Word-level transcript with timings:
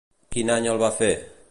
Quin 0.35 0.49
any 0.53 0.71
el 0.73 0.81
va 0.85 0.91
fer? 1.03 1.15